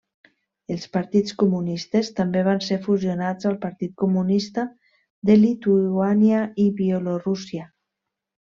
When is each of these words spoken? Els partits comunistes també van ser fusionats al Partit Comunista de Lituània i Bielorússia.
Els 0.75 0.85
partits 0.95 1.33
comunistes 1.41 2.09
també 2.19 2.41
van 2.47 2.63
ser 2.69 2.79
fusionats 2.87 3.49
al 3.51 3.59
Partit 3.67 3.93
Comunista 4.05 4.65
de 5.31 5.37
Lituània 5.45 6.41
i 6.65 6.67
Bielorússia. 6.83 7.71